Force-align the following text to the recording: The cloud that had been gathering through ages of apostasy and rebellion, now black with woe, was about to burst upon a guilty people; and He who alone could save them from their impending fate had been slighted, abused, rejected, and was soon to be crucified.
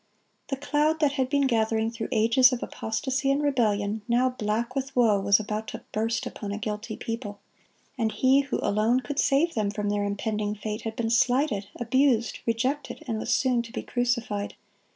The 0.47 0.55
cloud 0.57 0.99
that 0.99 1.11
had 1.11 1.29
been 1.29 1.45
gathering 1.45 1.91
through 1.91 2.07
ages 2.11 2.51
of 2.51 2.63
apostasy 2.63 3.29
and 3.29 3.39
rebellion, 3.39 4.01
now 4.07 4.29
black 4.31 4.73
with 4.75 4.95
woe, 4.95 5.19
was 5.19 5.39
about 5.39 5.67
to 5.67 5.83
burst 5.91 6.25
upon 6.25 6.51
a 6.51 6.57
guilty 6.57 6.97
people; 6.97 7.39
and 7.99 8.11
He 8.11 8.39
who 8.39 8.57
alone 8.63 9.01
could 9.01 9.19
save 9.19 9.53
them 9.53 9.69
from 9.69 9.89
their 9.89 10.03
impending 10.03 10.55
fate 10.55 10.81
had 10.81 10.95
been 10.95 11.11
slighted, 11.11 11.67
abused, 11.75 12.39
rejected, 12.47 13.03
and 13.07 13.19
was 13.19 13.31
soon 13.31 13.61
to 13.61 13.71
be 13.71 13.83
crucified. 13.83 14.55